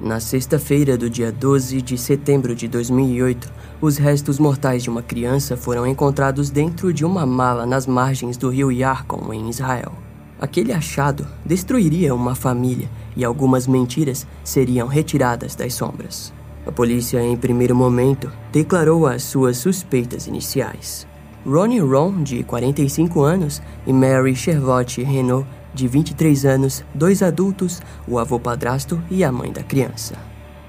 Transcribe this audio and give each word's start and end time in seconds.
Na 0.00 0.18
sexta-feira 0.18 0.96
do 0.96 1.10
dia 1.10 1.30
12 1.30 1.82
de 1.82 1.98
setembro 1.98 2.54
de 2.54 2.66
2008, 2.66 3.52
os 3.82 3.98
restos 3.98 4.38
mortais 4.38 4.82
de 4.82 4.88
uma 4.88 5.02
criança 5.02 5.58
foram 5.58 5.86
encontrados 5.86 6.48
dentro 6.48 6.90
de 6.90 7.04
uma 7.04 7.26
mala 7.26 7.66
nas 7.66 7.86
margens 7.86 8.38
do 8.38 8.48
rio 8.48 8.72
Yarkon, 8.72 9.30
em 9.34 9.50
Israel. 9.50 9.92
Aquele 10.40 10.72
achado 10.72 11.26
destruiria 11.44 12.14
uma 12.14 12.34
família 12.34 12.88
e 13.14 13.22
algumas 13.22 13.66
mentiras 13.66 14.26
seriam 14.42 14.88
retiradas 14.88 15.54
das 15.54 15.74
sombras. 15.74 16.32
A 16.66 16.72
polícia, 16.72 17.22
em 17.22 17.36
primeiro 17.36 17.76
momento, 17.76 18.32
declarou 18.50 19.06
as 19.06 19.22
suas 19.22 19.58
suspeitas 19.58 20.26
iniciais. 20.26 21.06
Ronnie 21.46 21.80
Ron, 21.80 22.22
de 22.22 22.42
45 22.42 23.20
anos, 23.20 23.60
e 23.86 23.92
Mary 23.92 24.34
Charlotte 24.34 25.02
Renault, 25.02 25.46
de 25.74 25.88
23 25.88 26.44
anos, 26.44 26.84
dois 26.94 27.22
adultos, 27.22 27.80
o 28.06 28.18
avô 28.18 28.38
padrasto 28.38 29.02
e 29.10 29.22
a 29.24 29.30
mãe 29.30 29.52
da 29.52 29.62
criança. 29.62 30.14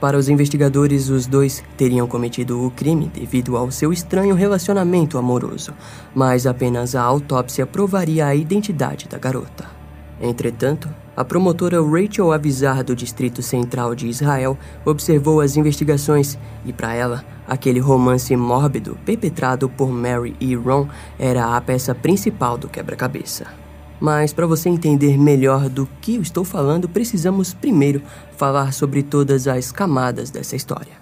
Para 0.01 0.17
os 0.17 0.27
investigadores, 0.29 1.09
os 1.09 1.27
dois 1.27 1.63
teriam 1.77 2.07
cometido 2.07 2.65
o 2.65 2.71
crime 2.71 3.11
devido 3.13 3.55
ao 3.55 3.69
seu 3.69 3.93
estranho 3.93 4.33
relacionamento 4.33 5.15
amoroso, 5.17 5.73
mas 6.15 6.47
apenas 6.47 6.95
a 6.95 7.03
autópsia 7.03 7.67
provaria 7.67 8.25
a 8.25 8.33
identidade 8.33 9.07
da 9.07 9.19
garota. 9.19 9.65
Entretanto, 10.19 10.89
a 11.15 11.23
promotora 11.23 11.79
Rachel 11.79 12.31
Avisar 12.31 12.83
do 12.83 12.95
Distrito 12.95 13.43
Central 13.43 13.93
de 13.93 14.07
Israel 14.07 14.57
observou 14.83 15.39
as 15.39 15.55
investigações 15.55 16.37
e, 16.65 16.73
para 16.73 16.95
ela, 16.95 17.23
aquele 17.47 17.79
romance 17.79 18.35
mórbido 18.35 18.97
perpetrado 19.05 19.69
por 19.69 19.91
Mary 19.91 20.35
e 20.39 20.55
Ron 20.55 20.87
era 21.19 21.55
a 21.55 21.61
peça 21.61 21.93
principal 21.93 22.57
do 22.57 22.67
quebra-cabeça. 22.67 23.60
Mas 24.01 24.33
para 24.33 24.47
você 24.47 24.67
entender 24.67 25.15
melhor 25.15 25.69
do 25.69 25.87
que 26.01 26.15
eu 26.15 26.23
estou 26.23 26.43
falando, 26.43 26.89
precisamos 26.89 27.53
primeiro 27.53 28.01
falar 28.35 28.73
sobre 28.73 29.03
todas 29.03 29.47
as 29.47 29.71
camadas 29.71 30.31
dessa 30.31 30.55
história. 30.55 30.99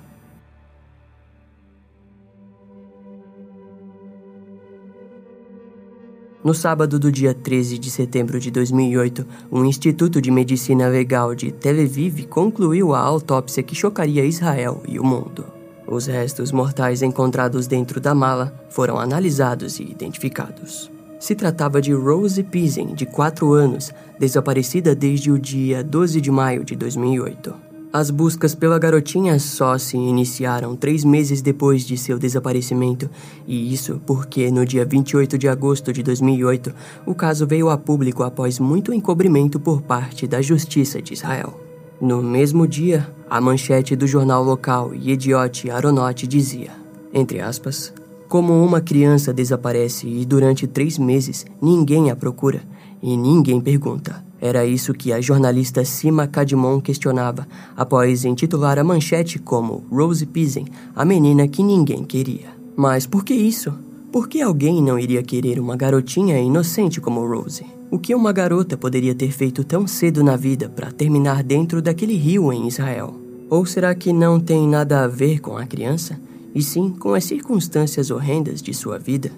No 6.43 6.53
sábado 6.53 6.99
do 6.99 7.11
dia 7.11 7.33
13 7.33 7.77
de 7.77 7.89
setembro 7.89 8.39
de 8.39 8.51
2008, 8.51 9.25
o 9.49 9.63
Instituto 9.63 10.21
de 10.21 10.31
Medicina 10.31 10.87
Legal 10.87 11.33
de 11.33 11.51
Tel 11.51 11.81
Aviv 11.81 12.25
concluiu 12.27 12.93
a 12.93 12.99
autópsia 12.99 13.63
que 13.63 13.75
chocaria 13.75 14.25
Israel 14.25 14.83
e 14.87 14.99
o 14.99 15.05
mundo. 15.05 15.45
Os 15.87 16.05
restos 16.05 16.51
mortais 16.51 17.01
encontrados 17.01 17.65
dentro 17.65 18.01
da 18.01 18.13
mala 18.13 18.53
foram 18.69 18.97
analisados 18.97 19.79
e 19.79 19.83
identificados. 19.83 20.98
Se 21.19 21.35
tratava 21.35 21.81
de 21.81 21.91
Rose 21.93 22.41
Pizen, 22.41 22.93
de 22.93 23.05
4 23.05 23.51
anos, 23.53 23.91
desaparecida 24.17 24.95
desde 24.95 25.29
o 25.29 25.37
dia 25.37 25.83
12 25.83 26.21
de 26.21 26.31
maio 26.31 26.63
de 26.63 26.77
2008. 26.77 27.53
As 27.91 28.11
buscas 28.11 28.53
pela 28.53 28.77
garotinha 28.77 29.37
só 29.39 29.77
se 29.77 29.97
iniciaram 29.97 30.75
três 30.75 31.03
meses 31.03 31.41
depois 31.41 31.83
de 31.83 31.97
seu 31.97 32.19
desaparecimento, 32.19 33.09
e 33.47 33.73
isso 33.73 33.99
porque 34.05 34.51
no 34.51 34.63
dia 34.63 34.85
28 34.85 35.37
de 35.37 35.47
agosto 35.47 35.91
de 35.91 36.03
2008 36.03 36.71
o 37.05 37.15
caso 37.15 37.47
veio 37.47 37.69
a 37.69 37.77
público 37.77 38.23
após 38.23 38.59
muito 38.59 38.93
encobrimento 38.93 39.59
por 39.59 39.81
parte 39.81 40.27
da 40.27 40.39
Justiça 40.39 41.01
de 41.01 41.13
Israel. 41.13 41.59
No 41.99 42.21
mesmo 42.23 42.67
dia, 42.67 43.11
a 43.29 43.41
manchete 43.41 43.95
do 43.95 44.07
jornal 44.07 44.43
local 44.43 44.93
Yediot 44.93 45.69
Aronot 45.69 46.27
dizia, 46.27 46.71
entre 47.11 47.41
aspas, 47.41 47.91
como 48.29 48.63
uma 48.63 48.79
criança 48.79 49.33
desaparece 49.33 50.07
e 50.07 50.23
durante 50.23 50.67
três 50.67 50.99
meses 50.99 51.47
ninguém 51.59 52.11
a 52.11 52.15
procura 52.15 52.61
e 53.01 53.17
ninguém 53.17 53.59
pergunta. 53.59 54.23
Era 54.39 54.65
isso 54.65 54.93
que 54.93 55.11
a 55.11 55.19
jornalista 55.19 55.83
Sima 55.83 56.27
Kadmon 56.27 56.79
questionava 56.79 57.47
após 57.75 58.23
intitular 58.23 58.77
a 58.77 58.83
manchete 58.83 59.39
como 59.39 59.83
Rose 59.91 60.25
Pizen, 60.25 60.65
a 60.95 61.03
menina 61.03 61.47
que 61.47 61.63
ninguém 61.63 62.05
queria. 62.05 62.47
Mas 62.77 63.05
por 63.05 63.25
que 63.25 63.33
isso? 63.33 63.73
Por 64.11 64.29
que 64.29 64.41
alguém 64.41 64.81
não 64.81 64.97
iria 64.97 65.23
querer 65.23 65.59
uma 65.59 65.75
garotinha 65.75 66.39
inocente 66.39 67.01
como 67.01 67.27
Rose? 67.27 67.65
O 67.91 67.97
que 67.97 68.13
uma 68.13 68.31
garota 68.31 68.77
poderia 68.77 69.15
ter 69.15 69.31
feito 69.31 69.63
tão 69.63 69.87
cedo 69.87 70.23
na 70.23 70.35
vida 70.35 70.69
para 70.69 70.91
terminar 70.91 71.43
dentro 71.43 71.81
daquele 71.81 72.15
rio 72.15 72.53
em 72.53 72.67
Israel? 72.67 73.15
Ou 73.49 73.65
será 73.65 73.93
que 73.95 74.13
não 74.13 74.39
tem 74.39 74.67
nada 74.67 75.03
a 75.03 75.07
ver 75.07 75.39
com 75.39 75.57
a 75.57 75.65
criança? 75.65 76.28
E 76.53 76.61
sim 76.61 76.89
com 76.91 77.13
as 77.13 77.25
circunstâncias 77.25 78.11
horrendas 78.11 78.61
de 78.61 78.73
sua 78.73 78.97
vida. 78.97 79.31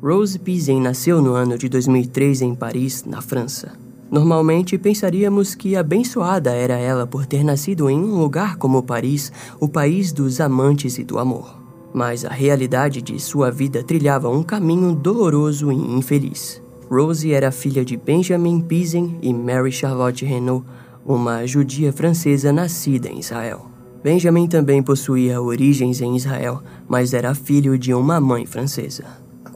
Rose 0.00 0.38
Pizin 0.38 0.80
nasceu 0.80 1.20
no 1.20 1.34
ano 1.34 1.58
de 1.58 1.68
2003 1.68 2.42
em 2.42 2.54
Paris, 2.54 3.04
na 3.04 3.20
França. 3.20 3.72
Normalmente 4.10 4.78
pensaríamos 4.78 5.54
que 5.54 5.76
abençoada 5.76 6.52
era 6.52 6.78
ela 6.78 7.06
por 7.06 7.26
ter 7.26 7.44
nascido 7.44 7.90
em 7.90 7.98
um 7.98 8.16
lugar 8.18 8.56
como 8.56 8.82
Paris, 8.82 9.32
o 9.60 9.68
país 9.68 10.12
dos 10.12 10.40
amantes 10.40 10.98
e 10.98 11.04
do 11.04 11.18
amor. 11.18 11.58
Mas 11.92 12.24
a 12.24 12.30
realidade 12.30 13.02
de 13.02 13.18
sua 13.18 13.50
vida 13.50 13.82
trilhava 13.82 14.30
um 14.30 14.42
caminho 14.42 14.94
doloroso 14.94 15.72
e 15.72 15.74
infeliz. 15.74 16.62
Rose 16.88 17.32
era 17.32 17.50
filha 17.50 17.84
de 17.84 17.96
Benjamin 17.96 18.60
Pizin 18.60 19.18
e 19.20 19.34
Mary 19.34 19.72
Charlotte 19.72 20.24
Renault, 20.24 20.64
uma 21.08 21.46
judia 21.46 21.90
francesa 21.90 22.52
nascida 22.52 23.08
em 23.08 23.18
Israel. 23.18 23.70
Benjamin 24.04 24.46
também 24.46 24.82
possuía 24.82 25.40
origens 25.40 26.02
em 26.02 26.14
Israel, 26.14 26.62
mas 26.86 27.14
era 27.14 27.34
filho 27.34 27.78
de 27.78 27.94
uma 27.94 28.20
mãe 28.20 28.44
francesa. 28.44 29.04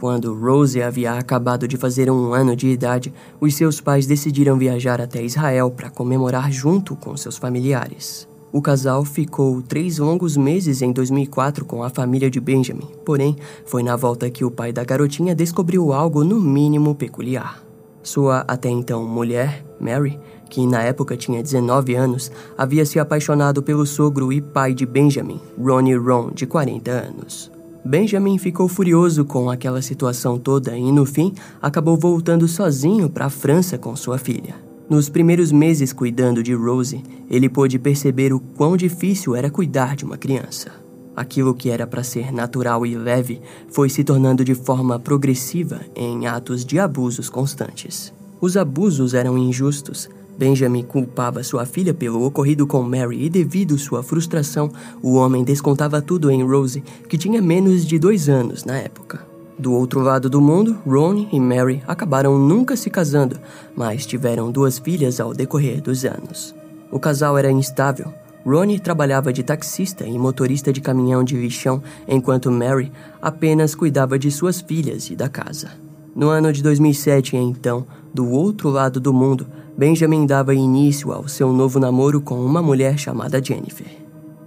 Quando 0.00 0.34
Rose 0.34 0.82
havia 0.82 1.12
acabado 1.12 1.68
de 1.68 1.76
fazer 1.76 2.10
um 2.10 2.32
ano 2.32 2.56
de 2.56 2.68
idade, 2.68 3.12
os 3.38 3.54
seus 3.54 3.82
pais 3.82 4.06
decidiram 4.06 4.56
viajar 4.56 4.98
até 4.98 5.22
Israel 5.22 5.70
para 5.70 5.90
comemorar 5.90 6.50
junto 6.50 6.96
com 6.96 7.14
seus 7.18 7.36
familiares. 7.36 8.26
O 8.50 8.62
casal 8.62 9.04
ficou 9.04 9.60
três 9.60 9.98
longos 9.98 10.38
meses 10.38 10.80
em 10.80 10.90
2004 10.90 11.66
com 11.66 11.82
a 11.82 11.90
família 11.90 12.30
de 12.30 12.40
Benjamin, 12.40 12.88
porém, 13.04 13.36
foi 13.66 13.82
na 13.82 13.94
volta 13.94 14.30
que 14.30 14.44
o 14.44 14.50
pai 14.50 14.72
da 14.72 14.84
garotinha 14.84 15.34
descobriu 15.34 15.92
algo 15.92 16.24
no 16.24 16.40
mínimo 16.40 16.94
peculiar. 16.94 17.62
Sua 18.02 18.44
até 18.48 18.68
então 18.68 19.06
mulher, 19.06 19.64
Mary, 19.78 20.18
que 20.52 20.66
na 20.66 20.82
época 20.82 21.16
tinha 21.16 21.42
19 21.42 21.94
anos, 21.94 22.30
havia 22.58 22.84
se 22.84 22.98
apaixonado 22.98 23.62
pelo 23.62 23.86
sogro 23.86 24.30
e 24.30 24.38
pai 24.38 24.74
de 24.74 24.84
Benjamin, 24.84 25.40
Ronnie 25.58 25.96
Ron, 25.96 26.30
de 26.30 26.44
40 26.44 26.90
anos. 26.90 27.50
Benjamin 27.82 28.36
ficou 28.36 28.68
furioso 28.68 29.24
com 29.24 29.48
aquela 29.48 29.80
situação 29.80 30.38
toda 30.38 30.76
e, 30.76 30.92
no 30.92 31.06
fim, 31.06 31.32
acabou 31.60 31.96
voltando 31.96 32.46
sozinho 32.46 33.08
para 33.08 33.24
a 33.24 33.30
França 33.30 33.78
com 33.78 33.96
sua 33.96 34.18
filha. 34.18 34.54
Nos 34.90 35.08
primeiros 35.08 35.50
meses 35.50 35.90
cuidando 35.90 36.42
de 36.42 36.52
Rose, 36.52 37.02
ele 37.30 37.48
pôde 37.48 37.78
perceber 37.78 38.34
o 38.34 38.38
quão 38.38 38.76
difícil 38.76 39.34
era 39.34 39.48
cuidar 39.48 39.96
de 39.96 40.04
uma 40.04 40.18
criança. 40.18 40.70
Aquilo 41.16 41.54
que 41.54 41.70
era 41.70 41.86
para 41.86 42.04
ser 42.04 42.30
natural 42.30 42.84
e 42.84 42.94
leve 42.94 43.40
foi 43.70 43.88
se 43.88 44.04
tornando 44.04 44.44
de 44.44 44.54
forma 44.54 44.98
progressiva 44.98 45.80
em 45.96 46.26
atos 46.26 46.62
de 46.62 46.78
abusos 46.78 47.30
constantes. 47.30 48.12
Os 48.38 48.56
abusos 48.56 49.14
eram 49.14 49.38
injustos, 49.38 50.10
Benjamin 50.36 50.82
culpava 50.82 51.42
sua 51.42 51.64
filha 51.66 51.92
pelo 51.92 52.24
ocorrido 52.24 52.66
com 52.66 52.82
Mary 52.82 53.24
e, 53.24 53.28
devido 53.28 53.78
sua 53.78 54.02
frustração, 54.02 54.70
o 55.02 55.14
homem 55.14 55.44
descontava 55.44 56.00
tudo 56.00 56.30
em 56.30 56.42
Rose, 56.42 56.82
que 57.08 57.18
tinha 57.18 57.42
menos 57.42 57.86
de 57.86 57.98
dois 57.98 58.28
anos 58.28 58.64
na 58.64 58.76
época. 58.78 59.26
Do 59.58 59.72
outro 59.72 60.00
lado 60.00 60.28
do 60.28 60.40
mundo, 60.40 60.78
Ron 60.86 61.28
e 61.30 61.38
Mary 61.38 61.82
acabaram 61.86 62.38
nunca 62.38 62.74
se 62.74 62.90
casando, 62.90 63.38
mas 63.76 64.06
tiveram 64.06 64.50
duas 64.50 64.78
filhas 64.78 65.20
ao 65.20 65.32
decorrer 65.32 65.80
dos 65.80 66.04
anos. 66.04 66.54
O 66.90 66.98
casal 66.98 67.38
era 67.38 67.50
instável. 67.50 68.12
Ronnie 68.44 68.80
trabalhava 68.80 69.32
de 69.32 69.42
taxista 69.42 70.04
e 70.04 70.18
motorista 70.18 70.72
de 70.72 70.80
caminhão 70.80 71.22
de 71.22 71.36
lixão, 71.36 71.80
enquanto 72.08 72.50
Mary 72.50 72.90
apenas 73.20 73.74
cuidava 73.74 74.18
de 74.18 74.30
suas 74.30 74.60
filhas 74.60 75.10
e 75.10 75.14
da 75.14 75.28
casa. 75.28 75.70
No 76.14 76.28
ano 76.28 76.52
de 76.52 76.62
2007, 76.62 77.36
então, 77.36 77.86
do 78.12 78.28
outro 78.28 78.68
lado 78.68 79.00
do 79.00 79.12
mundo, 79.12 79.46
Benjamin 79.76 80.26
dava 80.26 80.54
início 80.54 81.10
ao 81.10 81.26
seu 81.26 81.52
novo 81.52 81.80
namoro 81.80 82.20
com 82.20 82.44
uma 82.44 82.60
mulher 82.60 82.98
chamada 82.98 83.42
Jennifer. 83.42 83.86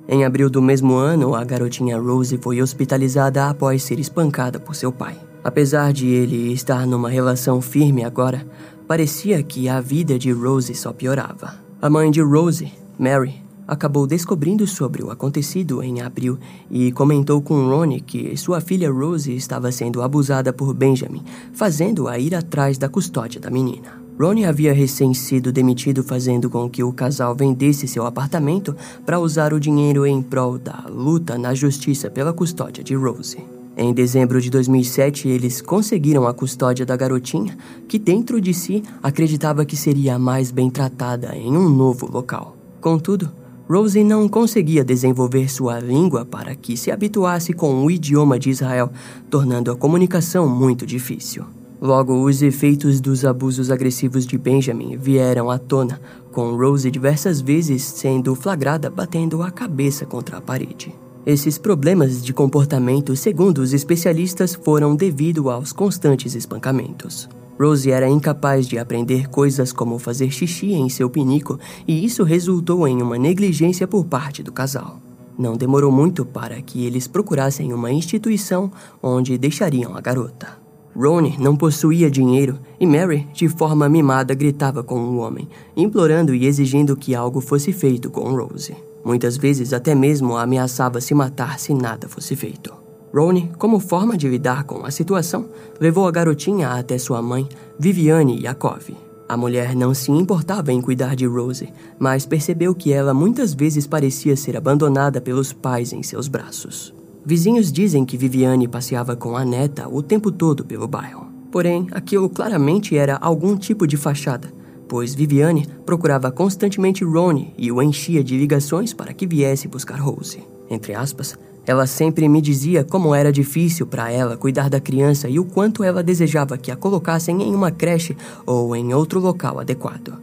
Em 0.07 0.23
abril 0.23 0.49
do 0.49 0.61
mesmo 0.61 0.93
ano, 0.93 1.33
a 1.33 1.43
garotinha 1.43 1.97
Rose 1.97 2.37
foi 2.37 2.61
hospitalizada 2.61 3.49
após 3.49 3.81
ser 3.81 3.99
espancada 3.99 4.59
por 4.59 4.75
seu 4.75 4.91
pai. 4.91 5.17
Apesar 5.43 5.91
de 5.91 6.07
ele 6.07 6.53
estar 6.53 6.85
numa 6.85 7.09
relação 7.09 7.59
firme 7.59 8.03
agora, 8.03 8.45
parecia 8.87 9.41
que 9.41 9.67
a 9.67 9.81
vida 9.81 10.19
de 10.19 10.31
Rose 10.31 10.75
só 10.75 10.93
piorava. 10.93 11.55
A 11.81 11.89
mãe 11.89 12.11
de 12.11 12.21
Rose, 12.21 12.71
Mary, 12.99 13.44
acabou 13.67 14.05
descobrindo 14.05 14.65
sobre 14.67 15.03
o 15.03 15.09
acontecido 15.09 15.81
em 15.81 16.01
abril 16.01 16.37
e 16.69 16.91
comentou 16.91 17.41
com 17.41 17.67
Ronnie 17.67 18.01
que 18.01 18.35
sua 18.37 18.61
filha 18.61 18.91
Rose 18.91 19.35
estava 19.35 19.71
sendo 19.71 20.01
abusada 20.01 20.53
por 20.53 20.73
Benjamin, 20.73 21.23
fazendo-a 21.53 22.17
ir 22.19 22.35
atrás 22.35 22.77
da 22.77 22.89
custódia 22.89 23.39
da 23.39 23.49
menina. 23.49 24.05
Ronnie 24.17 24.45
havia 24.45 24.73
recém 24.73 25.13
sido 25.13 25.51
demitido, 25.51 26.01
fazendo 26.01 26.49
com 26.49 26.69
que 26.69 26.83
o 26.83 26.93
casal 26.93 27.35
vendesse 27.35 27.87
seu 27.87 28.05
apartamento 28.05 28.75
para 29.05 29.19
usar 29.19 29.53
o 29.53 29.59
dinheiro 29.59 30.05
em 30.05 30.21
prol 30.21 30.57
da 30.57 30.85
luta 30.89 31.37
na 31.37 31.53
justiça 31.53 32.09
pela 32.09 32.31
custódia 32.31 32.83
de 32.83 32.95
Rose. 32.95 33.37
Em 33.77 33.93
dezembro 33.93 34.39
de 34.39 34.49
2007, 34.49 35.27
eles 35.27 35.61
conseguiram 35.61 36.25
a 36.25 36.33
custódia 36.33 36.85
da 36.85 36.95
garotinha, 36.95 37.57
que 37.89 37.99
dentro 37.99 38.39
de 38.39 38.53
si 38.53 38.81
acreditava 39.03 39.65
que 39.65 39.75
seria 39.75 40.17
mais 40.17 40.49
bem 40.49 40.69
tratada 40.69 41.35
em 41.35 41.57
um 41.57 41.67
novo 41.67 42.09
local. 42.09 42.55
Contudo, 42.79 43.29
Rose 43.67 44.03
não 44.03 44.29
conseguia 44.29 44.83
desenvolver 44.83 45.49
sua 45.49 45.79
língua 45.79 46.23
para 46.23 46.53
que 46.55 46.77
se 46.77 46.91
habituasse 46.91 47.51
com 47.51 47.83
o 47.83 47.89
idioma 47.89 48.37
de 48.37 48.51
Israel, 48.51 48.91
tornando 49.29 49.71
a 49.71 49.75
comunicação 49.75 50.47
muito 50.47 50.85
difícil. 50.85 51.45
Logo, 51.81 52.23
os 52.23 52.41
efeitos 52.41 53.01
dos 53.01 53.25
abusos 53.25 53.71
agressivos 53.71 54.25
de 54.25 54.37
Benjamin 54.37 54.97
vieram 54.97 55.49
à 55.49 55.57
tona, 55.57 55.99
com 56.31 56.55
Rose 56.55 56.89
diversas 56.91 57.41
vezes 57.41 57.83
sendo 57.83 58.35
flagrada 58.35 58.89
batendo 58.89 59.41
a 59.41 59.49
cabeça 59.49 60.05
contra 60.05 60.37
a 60.37 60.41
parede. 60.41 60.93
Esses 61.25 61.57
problemas 61.57 62.23
de 62.23 62.33
comportamento, 62.33 63.15
segundo 63.15 63.57
os 63.57 63.73
especialistas, 63.73 64.53
foram 64.53 64.95
devido 64.95 65.49
aos 65.49 65.73
constantes 65.73 66.35
espancamentos. 66.35 67.27
Rose 67.59 67.89
era 67.89 68.09
incapaz 68.09 68.67
de 68.67 68.77
aprender 68.77 69.29
coisas 69.29 69.71
como 69.71 69.97
fazer 69.97 70.29
xixi 70.29 70.73
em 70.73 70.89
seu 70.89 71.09
pinico, 71.09 71.57
e 71.87 72.03
isso 72.03 72.23
resultou 72.23 72.87
em 72.87 73.01
uma 73.01 73.17
negligência 73.17 73.87
por 73.87 74.05
parte 74.05 74.43
do 74.43 74.51
casal. 74.51 74.99
Não 75.37 75.55
demorou 75.57 75.91
muito 75.91 76.25
para 76.25 76.61
que 76.61 76.85
eles 76.85 77.07
procurassem 77.07 77.73
uma 77.73 77.91
instituição 77.91 78.71
onde 79.01 79.37
deixariam 79.37 79.95
a 79.95 80.01
garota. 80.01 80.57
Ronnie 80.95 81.37
não 81.37 81.57
possuía 81.57 82.09
dinheiro 82.09 82.57
e 82.79 82.87
Mary, 82.87 83.27
de 83.33 83.49
forma 83.49 83.89
mimada, 83.89 84.33
gritava 84.33 84.81
com 84.81 84.97
o 84.97 85.17
homem, 85.17 85.49
implorando 85.75 86.33
e 86.33 86.45
exigindo 86.45 86.95
que 86.95 87.13
algo 87.13 87.41
fosse 87.41 87.73
feito 87.73 88.09
com 88.09 88.33
Rose. 88.33 88.75
Muitas 89.03 89.35
vezes 89.35 89.73
até 89.73 89.93
mesmo 89.93 90.37
ameaçava 90.37 91.01
se 91.01 91.13
matar 91.13 91.59
se 91.59 91.73
nada 91.73 92.07
fosse 92.07 92.35
feito. 92.35 92.84
Ronnie, 93.15 93.49
como 93.57 93.79
forma 93.79 94.17
de 94.17 94.27
lidar 94.27 94.65
com 94.65 94.85
a 94.85 94.91
situação, 94.91 95.45
levou 95.79 96.05
a 96.05 96.11
garotinha 96.11 96.71
até 96.71 96.97
sua 96.97 97.21
mãe, 97.21 97.47
Viviane 97.79 98.41
Yakov. 98.43 98.89
A 99.29 99.37
mulher 99.37 99.73
não 99.73 99.93
se 99.93 100.11
importava 100.11 100.73
em 100.73 100.81
cuidar 100.81 101.15
de 101.15 101.25
Rose, 101.25 101.71
mas 101.97 102.25
percebeu 102.25 102.75
que 102.75 102.91
ela 102.91 103.13
muitas 103.13 103.53
vezes 103.53 103.87
parecia 103.87 104.35
ser 104.35 104.57
abandonada 104.57 105.21
pelos 105.21 105.53
pais 105.53 105.93
em 105.93 106.03
seus 106.03 106.27
braços. 106.27 106.93
Vizinhos 107.25 107.71
dizem 107.71 108.03
que 108.03 108.17
Viviane 108.17 108.67
passeava 108.67 109.15
com 109.15 109.37
a 109.37 109.45
neta 109.45 109.87
o 109.87 110.03
tempo 110.03 110.29
todo 110.29 110.65
pelo 110.65 110.85
bairro. 110.85 111.27
Porém, 111.49 111.87
aquilo 111.91 112.29
claramente 112.29 112.97
era 112.97 113.15
algum 113.15 113.55
tipo 113.55 113.87
de 113.87 113.95
fachada, 113.95 114.51
pois 114.89 115.15
Viviane 115.15 115.65
procurava 115.85 116.29
constantemente 116.31 117.05
Ronnie 117.05 117.53
e 117.57 117.71
o 117.71 117.81
enchia 117.81 118.21
de 118.21 118.37
ligações 118.37 118.93
para 118.93 119.13
que 119.13 119.25
viesse 119.25 119.69
buscar 119.69 120.01
Rose. 120.01 120.43
Entre 120.69 120.93
aspas, 120.93 121.37
ela 121.65 121.87
sempre 121.87 122.27
me 122.27 122.41
dizia 122.41 122.83
como 122.83 123.15
era 123.15 123.31
difícil 123.31 123.87
para 123.87 124.11
ela 124.11 124.37
cuidar 124.37 124.69
da 124.69 124.79
criança 124.79 125.27
e 125.27 125.39
o 125.39 125.45
quanto 125.45 125.83
ela 125.83 126.03
desejava 126.03 126.57
que 126.57 126.71
a 126.71 126.75
colocassem 126.75 127.41
em 127.41 127.55
uma 127.55 127.71
creche 127.71 128.15
ou 128.45 128.75
em 128.75 128.93
outro 128.93 129.19
local 129.19 129.59
adequado, 129.59 130.13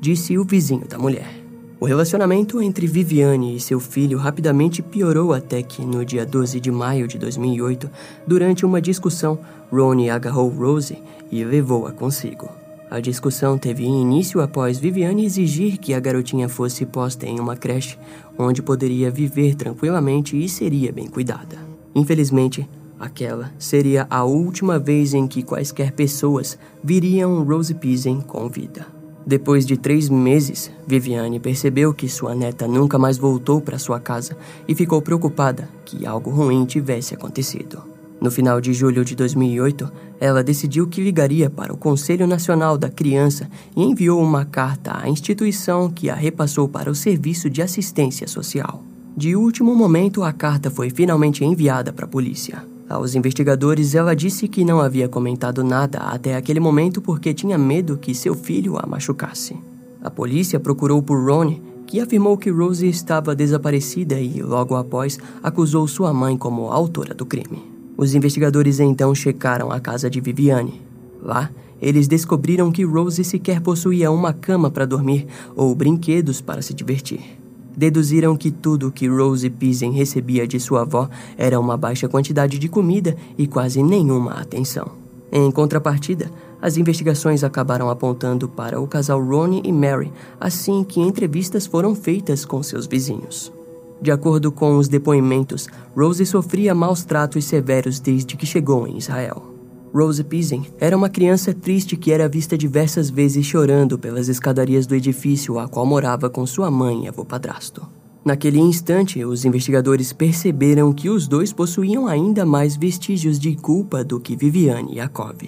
disse 0.00 0.36
o 0.36 0.44
vizinho 0.44 0.86
da 0.86 0.98
mulher. 0.98 1.38
O 1.80 1.86
relacionamento 1.86 2.60
entre 2.60 2.88
Viviane 2.88 3.54
e 3.54 3.60
seu 3.60 3.78
filho 3.78 4.18
rapidamente 4.18 4.82
piorou 4.82 5.32
até 5.32 5.62
que, 5.62 5.84
no 5.84 6.04
dia 6.04 6.26
12 6.26 6.58
de 6.58 6.72
maio 6.72 7.06
de 7.06 7.16
2008, 7.18 7.88
durante 8.26 8.66
uma 8.66 8.80
discussão, 8.80 9.38
Ronnie 9.70 10.10
agarrou 10.10 10.48
Rose 10.48 10.98
e 11.30 11.44
levou-a 11.44 11.92
consigo. 11.92 12.50
A 12.90 13.00
discussão 13.00 13.58
teve 13.58 13.84
início 13.84 14.40
após 14.40 14.78
Viviane 14.78 15.24
exigir 15.24 15.76
que 15.76 15.92
a 15.92 16.00
garotinha 16.00 16.48
fosse 16.48 16.86
posta 16.86 17.26
em 17.26 17.38
uma 17.38 17.54
creche, 17.54 17.98
onde 18.38 18.62
poderia 18.62 19.10
viver 19.10 19.54
tranquilamente 19.54 20.42
e 20.42 20.48
seria 20.48 20.90
bem 20.90 21.06
cuidada. 21.06 21.58
Infelizmente, 21.94 22.68
aquela 22.98 23.52
seria 23.58 24.06
a 24.08 24.24
última 24.24 24.78
vez 24.78 25.12
em 25.12 25.26
que 25.26 25.42
quaisquer 25.42 25.92
pessoas 25.92 26.58
viriam 26.82 27.44
Rose 27.44 27.74
Pizen 27.74 28.22
com 28.22 28.48
vida. 28.48 28.86
Depois 29.26 29.66
de 29.66 29.76
três 29.76 30.08
meses, 30.08 30.70
Viviane 30.86 31.38
percebeu 31.38 31.92
que 31.92 32.08
sua 32.08 32.34
neta 32.34 32.66
nunca 32.66 32.98
mais 32.98 33.18
voltou 33.18 33.60
para 33.60 33.78
sua 33.78 34.00
casa 34.00 34.34
e 34.66 34.74
ficou 34.74 35.02
preocupada 35.02 35.68
que 35.84 36.06
algo 36.06 36.30
ruim 36.30 36.64
tivesse 36.64 37.12
acontecido. 37.12 37.97
No 38.20 38.30
final 38.32 38.60
de 38.60 38.72
julho 38.72 39.04
de 39.04 39.14
2008, 39.14 39.90
ela 40.20 40.42
decidiu 40.42 40.88
que 40.88 41.00
ligaria 41.00 41.48
para 41.48 41.72
o 41.72 41.76
Conselho 41.76 42.26
Nacional 42.26 42.76
da 42.76 42.90
Criança 42.90 43.48
e 43.76 43.82
enviou 43.82 44.20
uma 44.20 44.44
carta 44.44 44.98
à 45.00 45.08
instituição 45.08 45.88
que 45.88 46.10
a 46.10 46.14
repassou 46.14 46.68
para 46.68 46.90
o 46.90 46.94
Serviço 46.94 47.48
de 47.48 47.62
Assistência 47.62 48.26
Social. 48.26 48.82
De 49.16 49.36
último 49.36 49.74
momento, 49.74 50.24
a 50.24 50.32
carta 50.32 50.70
foi 50.70 50.90
finalmente 50.90 51.44
enviada 51.44 51.92
para 51.92 52.06
a 52.06 52.08
polícia. 52.08 52.64
Aos 52.88 53.14
investigadores, 53.14 53.94
ela 53.94 54.16
disse 54.16 54.48
que 54.48 54.64
não 54.64 54.80
havia 54.80 55.08
comentado 55.08 55.62
nada 55.62 55.98
até 55.98 56.34
aquele 56.34 56.58
momento 56.58 57.00
porque 57.00 57.34
tinha 57.34 57.58
medo 57.58 57.98
que 57.98 58.14
seu 58.14 58.34
filho 58.34 58.78
a 58.78 58.86
machucasse. 58.86 59.56
A 60.02 60.10
polícia 60.10 60.58
procurou 60.58 61.02
por 61.02 61.24
Ronnie, 61.24 61.62
que 61.86 62.00
afirmou 62.00 62.36
que 62.36 62.50
Rose 62.50 62.88
estava 62.88 63.34
desaparecida 63.34 64.18
e, 64.20 64.42
logo 64.42 64.74
após, 64.74 65.18
acusou 65.42 65.86
sua 65.86 66.12
mãe 66.12 66.36
como 66.36 66.70
autora 66.70 67.14
do 67.14 67.26
crime. 67.26 67.77
Os 67.98 68.14
investigadores 68.14 68.80
então 68.80 69.14
checaram 69.14 69.70
a 69.70 69.78
casa 69.78 70.08
de 70.08 70.20
Viviane. 70.20 70.80
Lá, 71.20 71.50
eles 71.82 72.08
descobriram 72.08 72.72
que 72.72 72.84
Rose 72.84 73.22
sequer 73.22 73.60
possuía 73.60 74.10
uma 74.10 74.32
cama 74.32 74.70
para 74.70 74.86
dormir 74.86 75.26
ou 75.54 75.74
brinquedos 75.74 76.40
para 76.40 76.62
se 76.62 76.72
divertir 76.72 77.38
deduziram 77.78 78.36
que 78.36 78.50
tudo 78.50 78.90
que 78.90 79.06
Rose 79.06 79.48
Pizen 79.48 79.92
recebia 79.92 80.48
de 80.48 80.58
sua 80.58 80.80
avó 80.80 81.08
era 81.36 81.60
uma 81.60 81.76
baixa 81.76 82.08
quantidade 82.08 82.58
de 82.58 82.68
comida 82.68 83.16
e 83.38 83.46
quase 83.46 83.80
nenhuma 83.84 84.32
atenção. 84.32 84.90
Em 85.30 85.48
contrapartida, 85.52 86.28
as 86.60 86.76
investigações 86.76 87.44
acabaram 87.44 87.88
apontando 87.88 88.48
para 88.48 88.80
o 88.80 88.88
casal 88.88 89.24
Ronnie 89.24 89.62
e 89.64 89.70
Mary 89.70 90.12
assim 90.40 90.82
que 90.82 91.00
entrevistas 91.00 91.66
foram 91.66 91.94
feitas 91.94 92.44
com 92.44 92.60
seus 92.64 92.84
vizinhos. 92.84 93.52
De 94.00 94.10
acordo 94.10 94.52
com 94.52 94.76
os 94.76 94.88
depoimentos, 94.88 95.66
Rose 95.96 96.24
sofria 96.24 96.74
maus 96.74 97.04
tratos 97.04 97.44
severos 97.44 97.98
desde 97.98 98.36
que 98.36 98.46
chegou 98.46 98.86
em 98.86 98.98
Israel. 98.98 99.54
Rose 99.92 100.22
Pizen 100.22 100.66
era 100.78 100.96
uma 100.96 101.08
criança 101.08 101.52
triste 101.52 101.96
que 101.96 102.12
era 102.12 102.28
vista 102.28 102.56
diversas 102.56 103.10
vezes 103.10 103.44
chorando 103.44 103.98
pelas 103.98 104.28
escadarias 104.28 104.86
do 104.86 104.94
edifício 104.94 105.58
a 105.58 105.66
qual 105.66 105.86
morava 105.86 106.28
com 106.28 106.46
sua 106.46 106.70
mãe 106.70 107.04
e 107.04 107.08
avô 107.08 107.24
padrasto. 107.24 107.86
Naquele 108.24 108.58
instante, 108.58 109.24
os 109.24 109.44
investigadores 109.44 110.12
perceberam 110.12 110.92
que 110.92 111.08
os 111.08 111.26
dois 111.26 111.52
possuíam 111.52 112.06
ainda 112.06 112.44
mais 112.44 112.76
vestígios 112.76 113.38
de 113.38 113.56
culpa 113.56 114.04
do 114.04 114.20
que 114.20 114.36
Viviane 114.36 114.96
Yakov. 114.96 115.38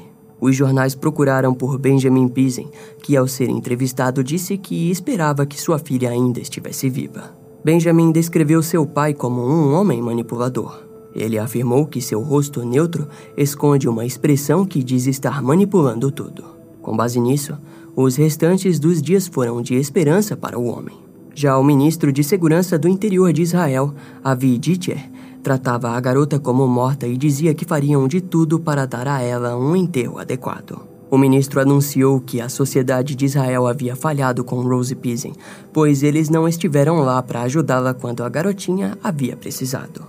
Os 0.40 0.56
jornais 0.56 0.94
procuraram 0.94 1.52
por 1.52 1.76
Benjamin 1.76 2.28
Pizen, 2.28 2.70
que 3.02 3.16
ao 3.16 3.28
ser 3.28 3.50
entrevistado 3.50 4.24
disse 4.24 4.56
que 4.56 4.90
esperava 4.90 5.44
que 5.44 5.60
sua 5.60 5.78
filha 5.78 6.08
ainda 6.08 6.40
estivesse 6.40 6.88
viva. 6.88 7.39
Benjamin 7.64 8.10
descreveu 8.10 8.62
seu 8.62 8.86
pai 8.86 9.12
como 9.12 9.42
um 9.42 9.74
homem 9.74 10.00
manipulador. 10.00 10.82
Ele 11.14 11.38
afirmou 11.38 11.86
que 11.86 12.00
seu 12.00 12.22
rosto 12.22 12.64
neutro 12.64 13.06
esconde 13.36 13.88
uma 13.88 14.06
expressão 14.06 14.64
que 14.64 14.82
diz 14.82 15.06
estar 15.06 15.42
manipulando 15.42 16.10
tudo. 16.10 16.44
Com 16.80 16.96
base 16.96 17.20
nisso, 17.20 17.58
os 17.94 18.16
restantes 18.16 18.78
dos 18.78 19.02
dias 19.02 19.26
foram 19.26 19.60
de 19.60 19.74
esperança 19.74 20.36
para 20.36 20.58
o 20.58 20.66
homem. 20.66 20.96
Já 21.34 21.58
o 21.58 21.64
ministro 21.64 22.12
de 22.12 22.24
Segurança 22.24 22.78
do 22.78 22.88
Interior 22.88 23.32
de 23.32 23.42
Israel, 23.42 23.94
Avi 24.22 24.56
Ditcher, 24.58 25.10
tratava 25.42 25.90
a 25.90 26.00
garota 26.00 26.38
como 26.38 26.66
morta 26.66 27.06
e 27.06 27.16
dizia 27.16 27.54
que 27.54 27.64
fariam 27.64 28.08
de 28.08 28.20
tudo 28.20 28.58
para 28.58 28.86
dar 28.86 29.06
a 29.06 29.20
ela 29.20 29.56
um 29.56 29.76
enterro 29.76 30.18
adequado. 30.18 30.89
O 31.10 31.18
ministro 31.18 31.60
anunciou 31.60 32.20
que 32.20 32.40
a 32.40 32.48
sociedade 32.48 33.16
de 33.16 33.24
Israel 33.24 33.66
havia 33.66 33.96
falhado 33.96 34.44
com 34.44 34.60
Rose 34.60 34.94
Pizen, 34.94 35.32
pois 35.72 36.04
eles 36.04 36.28
não 36.28 36.46
estiveram 36.46 37.00
lá 37.00 37.20
para 37.20 37.42
ajudá-la 37.42 37.92
quando 37.92 38.22
a 38.22 38.28
garotinha 38.28 38.96
havia 39.02 39.36
precisado. 39.36 40.06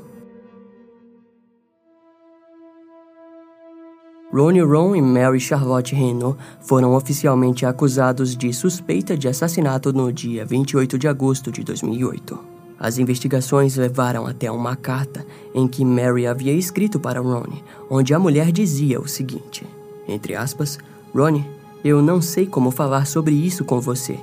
Ronnie 4.31 4.61
Ron 4.61 4.95
e 4.95 5.01
Mary 5.01 5.39
Charlotte 5.39 5.93
Renault 5.93 6.37
foram 6.61 6.95
oficialmente 6.95 7.65
acusados 7.65 8.37
de 8.37 8.53
suspeita 8.53 9.17
de 9.17 9.27
assassinato 9.27 9.91
no 9.91 10.13
dia 10.13 10.45
28 10.45 10.97
de 10.97 11.07
agosto 11.07 11.51
de 11.51 11.63
2008. 11.63 12.39
As 12.79 12.97
investigações 12.97 13.75
levaram 13.75 14.25
até 14.25 14.49
uma 14.49 14.75
carta 14.75 15.25
em 15.53 15.67
que 15.67 15.83
Mary 15.83 16.25
havia 16.25 16.53
escrito 16.53 16.99
para 16.99 17.19
Ronnie, 17.19 17.63
onde 17.89 18.13
a 18.13 18.19
mulher 18.19 18.51
dizia 18.51 19.01
o 19.01 19.07
seguinte: 19.07 19.67
entre 20.07 20.35
aspas, 20.35 20.79
Ronnie, 21.13 21.45
eu 21.83 22.01
não 22.01 22.21
sei 22.21 22.45
como 22.45 22.71
falar 22.71 23.05
sobre 23.05 23.35
isso 23.35 23.65
com 23.65 23.79
você. 23.79 24.19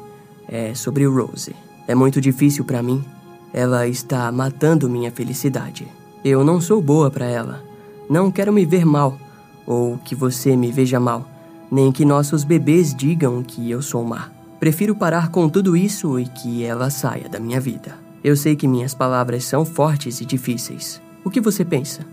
É 0.47 0.75
sobre 0.75 1.07
Rose. 1.07 1.55
É 1.87 1.95
muito 1.95 2.21
difícil 2.21 2.65
para 2.65 2.83
mim. 2.83 3.05
Ela 3.53 3.87
está 3.87 4.31
matando 4.31 4.89
minha 4.89 5.11
felicidade. 5.11 5.87
Eu 6.25 6.45
não 6.45 6.61
sou 6.61 6.81
boa 6.81 7.11
para 7.11 7.27
ela. 7.27 7.63
Não 8.09 8.31
quero 8.31 8.53
me 8.53 8.65
ver 8.65 8.85
mal, 8.85 9.19
ou 9.67 9.99
que 9.99 10.15
você 10.15 10.57
me 10.57 10.73
veja 10.73 10.99
mal, 10.99 11.29
nem 11.71 11.93
que 11.93 12.05
nossos 12.05 12.45
bebês 12.45 12.95
digam 12.95 13.43
que 13.43 13.71
eu 13.71 13.83
sou 13.83 14.03
má. 14.03 14.31
Prefiro 14.59 14.95
parar 14.95 15.31
com 15.31 15.49
tudo 15.49 15.77
isso 15.77 16.19
e 16.19 16.27
que 16.27 16.65
ela 16.65 16.91
saia 16.91 17.29
da 17.29 17.39
minha 17.39 17.61
vida. 17.61 17.97
Eu 18.25 18.37
sei 18.37 18.57
que 18.57 18.67
minhas 18.67 18.95
palavras 18.95 19.45
são 19.45 19.65
fortes 19.65 20.21
e 20.21 20.25
difíceis. 20.25 21.01
O 21.25 21.31
que 21.31 21.41
você 21.41 21.65
pensa? 21.65 22.05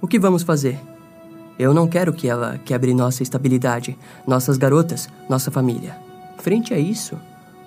O 0.00 0.06
que 0.06 0.18
vamos 0.18 0.42
fazer? 0.42 0.78
Eu 1.58 1.72
não 1.72 1.86
quero 1.86 2.12
que 2.12 2.28
ela 2.28 2.58
quebre 2.64 2.92
nossa 2.92 3.22
estabilidade, 3.22 3.96
nossas 4.26 4.56
garotas, 4.56 5.08
nossa 5.28 5.50
família. 5.50 5.96
Frente 6.38 6.74
a 6.74 6.78
isso, 6.78 7.16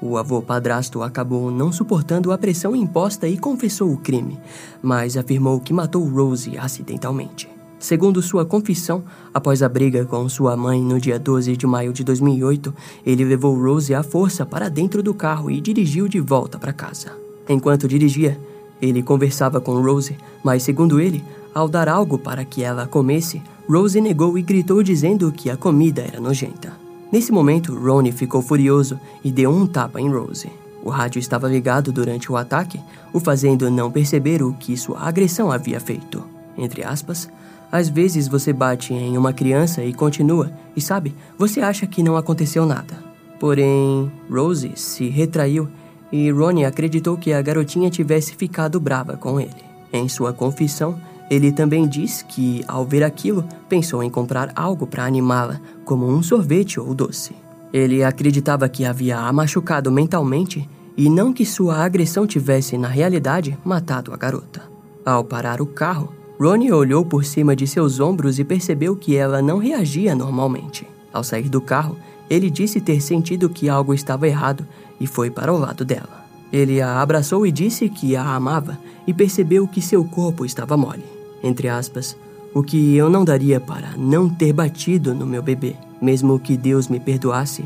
o 0.01 0.17
avô 0.17 0.41
padrasto 0.41 1.01
acabou 1.01 1.49
não 1.49 1.71
suportando 1.71 2.31
a 2.31 2.37
pressão 2.37 2.75
imposta 2.75 3.27
e 3.27 3.37
confessou 3.37 3.91
o 3.91 3.97
crime, 3.97 4.39
mas 4.81 5.15
afirmou 5.15 5.59
que 5.59 5.73
matou 5.73 6.07
Rose 6.07 6.57
acidentalmente. 6.57 7.49
Segundo 7.79 8.21
sua 8.21 8.43
confissão, 8.43 9.03
após 9.33 9.61
a 9.61 9.69
briga 9.69 10.03
com 10.03 10.27
sua 10.27 10.57
mãe 10.57 10.81
no 10.81 10.99
dia 10.99 11.17
12 11.17 11.55
de 11.55 11.67
maio 11.67 11.93
de 11.93 12.03
2008, 12.03 12.73
ele 13.05 13.23
levou 13.23 13.55
Rose 13.55 13.93
à 13.93 14.03
força 14.03 14.45
para 14.45 14.67
dentro 14.67 15.01
do 15.01 15.13
carro 15.13 15.49
e 15.49 15.61
dirigiu 15.61 16.07
de 16.07 16.19
volta 16.19 16.57
para 16.57 16.73
casa. 16.73 17.11
Enquanto 17.47 17.87
dirigia, 17.87 18.37
ele 18.81 19.01
conversava 19.01 19.61
com 19.61 19.81
Rose, 19.81 20.17
mas 20.43 20.63
segundo 20.63 20.99
ele, 20.99 21.23
ao 21.57 21.67
dar 21.67 21.89
algo 21.89 22.19
para 22.19 22.45
que 22.45 22.61
ela 22.61 22.85
comesse, 22.85 23.41
Rose 23.67 23.99
negou 23.99 24.37
e 24.37 24.43
gritou 24.43 24.83
dizendo 24.83 25.31
que 25.31 25.49
a 25.49 25.57
comida 25.57 26.03
era 26.03 26.21
nojenta. 26.21 26.71
Nesse 27.11 27.31
momento, 27.31 27.75
Ronnie 27.75 28.11
ficou 28.11 28.43
furioso 28.43 28.99
e 29.23 29.31
deu 29.31 29.49
um 29.49 29.65
tapa 29.65 29.99
em 29.99 30.07
Rose. 30.07 30.51
O 30.83 30.91
rádio 30.91 31.17
estava 31.17 31.49
ligado 31.49 31.91
durante 31.91 32.31
o 32.31 32.37
ataque, 32.37 32.79
o 33.11 33.19
fazendo 33.19 33.71
não 33.71 33.89
perceber 33.89 34.43
o 34.43 34.53
que 34.53 34.77
sua 34.77 34.99
agressão 34.99 35.51
havia 35.51 35.79
feito. 35.79 36.23
Entre 36.55 36.83
aspas, 36.83 37.27
às 37.71 37.89
vezes 37.89 38.27
você 38.27 38.53
bate 38.53 38.93
em 38.93 39.17
uma 39.17 39.33
criança 39.33 39.83
e 39.83 39.91
continua, 39.91 40.51
e 40.75 40.79
sabe, 40.79 41.15
você 41.39 41.59
acha 41.59 41.87
que 41.87 42.03
não 42.03 42.15
aconteceu 42.15 42.67
nada. 42.67 43.03
Porém, 43.39 44.11
Rose 44.29 44.73
se 44.75 45.09
retraiu 45.09 45.67
e 46.11 46.29
Ronnie 46.29 46.65
acreditou 46.65 47.17
que 47.17 47.33
a 47.33 47.41
garotinha 47.41 47.89
tivesse 47.89 48.35
ficado 48.35 48.79
brava 48.79 49.17
com 49.17 49.39
ele. 49.39 49.65
Em 49.91 50.07
sua 50.07 50.31
confissão, 50.31 50.99
ele 51.29 51.51
também 51.51 51.87
diz 51.87 52.21
que, 52.21 52.63
ao 52.67 52.85
ver 52.85 53.03
aquilo, 53.03 53.43
pensou 53.67 54.01
em 54.01 54.09
comprar 54.09 54.51
algo 54.55 54.87
para 54.87 55.05
animá-la, 55.05 55.59
como 55.83 56.07
um 56.07 56.23
sorvete 56.23 56.79
ou 56.79 56.93
doce. 56.93 57.35
Ele 57.73 58.03
acreditava 58.03 58.69
que 58.69 58.85
havia 58.85 59.17
a 59.19 59.33
machucado 59.33 59.91
mentalmente 59.91 60.67
e 60.95 61.09
não 61.09 61.33
que 61.33 61.45
sua 61.45 61.83
agressão 61.83 62.25
tivesse, 62.25 62.77
na 62.77 62.87
realidade, 62.87 63.57
matado 63.63 64.13
a 64.13 64.17
garota. 64.17 64.63
Ao 65.05 65.23
parar 65.23 65.61
o 65.61 65.65
carro, 65.65 66.13
Ronnie 66.39 66.71
olhou 66.71 67.03
por 67.03 67.25
cima 67.25 67.55
de 67.55 67.67
seus 67.67 67.99
ombros 67.99 68.39
e 68.39 68.43
percebeu 68.43 68.95
que 68.95 69.15
ela 69.15 69.41
não 69.41 69.57
reagia 69.57 70.15
normalmente. 70.15 70.87
Ao 71.11 71.23
sair 71.23 71.49
do 71.49 71.59
carro, 71.59 71.97
ele 72.29 72.49
disse 72.49 72.79
ter 72.79 73.01
sentido 73.01 73.49
que 73.49 73.67
algo 73.69 73.93
estava 73.93 74.27
errado 74.27 74.65
e 74.99 75.07
foi 75.07 75.29
para 75.29 75.53
o 75.53 75.57
lado 75.57 75.83
dela. 75.83 76.25
Ele 76.51 76.81
a 76.81 77.01
abraçou 77.01 77.45
e 77.45 77.51
disse 77.51 77.89
que 77.89 78.15
a 78.15 78.35
amava 78.35 78.77
e 79.05 79.13
percebeu 79.13 79.67
que 79.67 79.81
seu 79.81 80.03
corpo 80.05 80.45
estava 80.45 80.77
mole. 80.77 81.16
Entre 81.43 81.67
aspas, 81.67 82.17
o 82.53 82.63
que 82.63 82.95
eu 82.95 83.09
não 83.09 83.23
daria 83.23 83.59
para 83.59 83.95
não 83.97 84.29
ter 84.29 84.53
batido 84.53 85.13
no 85.13 85.25
meu 85.25 85.43
bebê. 85.43 85.75
Mesmo 86.01 86.39
que 86.39 86.55
Deus 86.55 86.87
me 86.87 86.99
perdoasse, 86.99 87.65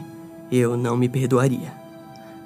eu 0.51 0.75
não 0.75 0.98
me 0.98 1.08
perdoaria. 1.08 1.74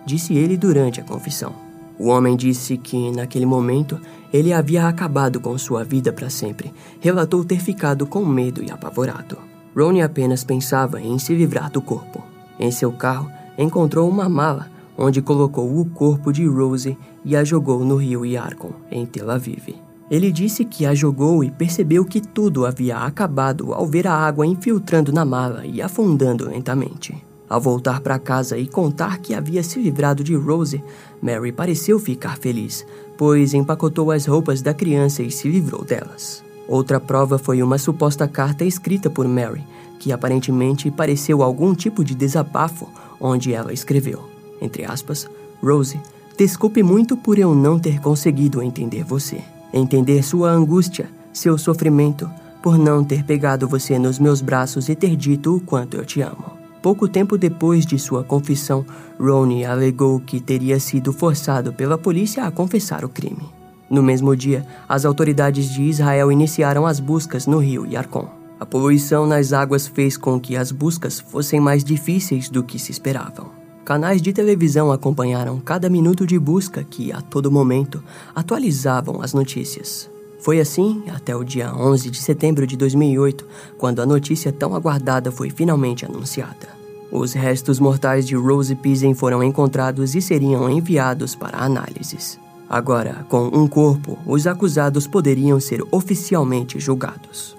Disse 0.06 0.34
ele 0.34 0.58
durante 0.58 1.00
a 1.00 1.04
confissão. 1.04 1.54
O 1.98 2.10
homem 2.10 2.36
disse 2.36 2.78
que, 2.78 3.12
naquele 3.12 3.46
momento, 3.46 4.00
ele 4.34 4.52
havia 4.52 4.88
acabado 4.88 5.40
com 5.40 5.58
sua 5.58 5.84
vida 5.84 6.12
para 6.12 6.30
sempre. 6.30 6.74
Relatou 7.00 7.44
ter 7.44 7.60
ficado 7.60 8.06
com 8.06 8.26
medo 8.26 8.64
e 8.64 8.70
apavorado. 8.70 9.38
Ronnie 9.76 10.02
apenas 10.02 10.44
pensava 10.44 11.02
em 11.02 11.18
se 11.18 11.34
livrar 11.34 11.72
do 11.72 11.82
corpo. 11.82 12.24
Em 12.60 12.70
seu 12.72 12.92
carro, 12.92 13.30
encontrou 13.58 14.10
uma 14.10 14.28
mala 14.28 14.68
onde 14.98 15.22
colocou 15.22 15.80
o 15.80 15.86
corpo 15.86 16.32
de 16.32 16.46
Rose 16.46 16.98
e 17.24 17.36
a 17.36 17.44
jogou 17.44 17.84
no 17.84 17.96
rio 17.96 18.26
Yarkon, 18.26 18.72
em 18.90 19.06
Tel 19.06 19.30
Aviv. 19.30 19.85
Ele 20.10 20.32
disse 20.32 20.64
que 20.64 20.86
a 20.86 20.94
jogou 20.94 21.44
e 21.44 21.50
percebeu 21.50 22.06
que 22.06 22.22
tudo 22.22 22.66
havia 22.66 22.98
acabado 22.98 23.74
ao 23.74 23.88
ver 23.88 24.08
a 24.08 24.14
água 24.14 24.46
infiltrando 24.46 25.12
na 25.12 25.26
mala 25.26 25.66
e 25.66 25.82
afundando 25.82 26.48
lentamente. 26.48 27.16
Ao 27.50 27.60
voltar 27.60 28.02
para 28.02 28.20
casa 28.20 28.58
e 28.58 28.68
contar 28.68 29.20
que 29.20 29.34
havia 29.34 29.64
se 29.64 29.80
livrado 29.80 30.24
de 30.24 30.36
Rose, 30.36 30.84
Mary 31.22 31.52
pareceu 31.52 32.00
ficar 32.00 32.38
feliz, 32.38 32.86
pois 33.18 33.54
empacotou 33.54 34.12
as 34.12 34.26
roupas 34.26 34.62
da 34.62 34.74
criança 34.74 35.24
e 35.24 35.32
se 35.32 35.48
livrou 35.48 35.84
delas. 35.84 36.44
Outra 36.68 37.00
prova 37.00 37.38
foi 37.38 37.62
uma 37.62 37.78
suposta 37.78 38.28
carta 38.28 38.64
escrita 38.64 39.10
por 39.10 39.28
Mary, 39.28 39.64
que 40.00 40.12
aparentemente 40.12 40.90
pareceu 40.90 41.44
algum 41.44 41.74
tipo 41.74 42.04
de 42.04 42.16
desabafo, 42.16 42.88
onde 43.20 43.54
ela 43.54 43.72
escreveu, 43.72 44.28
entre 44.62 44.84
aspas, 44.84 45.28
Rose, 45.64 46.00
desculpe 46.38 46.84
muito 46.84 47.16
por 47.16 47.40
eu 47.40 47.56
não 47.56 47.80
ter 47.80 48.00
conseguido 48.00 48.62
entender 48.62 49.04
você. 49.04 49.55
Entender 49.78 50.24
sua 50.24 50.52
angústia, 50.52 51.10
seu 51.34 51.58
sofrimento, 51.58 52.32
por 52.64 52.78
não 52.78 53.04
ter 53.04 53.26
pegado 53.26 53.68
você 53.68 54.00
nos 54.00 54.18
meus 54.18 54.40
braços 54.40 54.88
e 54.88 54.96
ter 54.96 55.18
dito 55.18 55.54
o 55.54 55.60
quanto 55.60 55.98
eu 55.98 56.06
te 56.06 56.22
amo. 56.22 56.56
Pouco 56.82 57.10
tempo 57.10 57.38
depois 57.38 57.86
de 57.86 58.00
sua 58.00 58.24
confissão, 58.24 58.86
Ronnie 59.20 59.66
alegou 59.66 60.18
que 60.22 60.40
teria 60.40 60.80
sido 60.80 61.12
forçado 61.12 61.74
pela 61.74 61.98
polícia 61.98 62.46
a 62.46 62.52
confessar 62.52 63.04
o 63.04 63.10
crime. 63.10 63.50
No 63.90 64.02
mesmo 64.02 64.34
dia, 64.34 64.66
as 64.88 65.04
autoridades 65.04 65.70
de 65.70 65.84
Israel 65.84 66.32
iniciaram 66.32 66.86
as 66.86 67.02
buscas 67.02 67.46
no 67.46 67.58
rio 67.58 67.86
Yarkon. 67.86 68.30
A 68.58 68.66
poluição 68.66 69.28
nas 69.28 69.52
águas 69.52 69.88
fez 69.88 70.16
com 70.16 70.40
que 70.40 70.56
as 70.56 70.72
buscas 70.72 71.20
fossem 71.20 71.60
mais 71.60 71.84
difíceis 71.84 72.48
do 72.48 72.64
que 72.64 72.80
se 72.80 72.94
esperavam. 72.94 73.65
Canais 73.86 74.20
de 74.20 74.34
televisão 74.34 74.92
acompanharam 74.92 75.60
cada 75.60 75.92
minuto 75.92 76.26
de 76.26 76.40
busca 76.40 76.84
que, 76.84 77.12
a 77.12 77.22
todo 77.22 77.52
momento, 77.52 78.04
atualizavam 78.34 79.22
as 79.22 79.32
notícias. 79.32 80.10
Foi 80.40 80.60
assim 80.60 81.04
até 81.14 81.36
o 81.36 81.44
dia 81.44 81.72
11 81.72 82.10
de 82.10 82.18
setembro 82.20 82.66
de 82.66 82.76
2008, 82.76 83.46
quando 83.78 84.02
a 84.02 84.06
notícia 84.06 84.52
tão 84.52 84.74
aguardada 84.74 85.32
foi 85.32 85.52
finalmente 85.52 86.04
anunciada. 86.04 86.68
Os 87.12 87.34
restos 87.34 87.80
mortais 87.80 88.26
de 88.26 88.36
Rose 88.36 88.74
Pisen 88.74 89.14
foram 89.14 89.44
encontrados 89.44 90.16
e 90.16 90.22
seriam 90.22 90.68
enviados 90.68 91.36
para 91.36 91.60
análises. 91.60 92.40
Agora, 92.68 93.24
com 93.30 93.46
um 93.54 93.68
corpo, 93.68 94.18
os 94.26 94.48
acusados 94.48 95.06
poderiam 95.06 95.60
ser 95.60 95.84
oficialmente 95.92 96.80
julgados. 96.80 97.56